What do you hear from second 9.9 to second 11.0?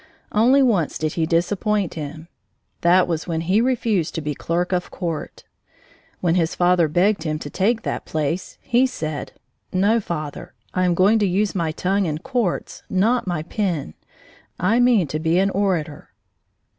father, I am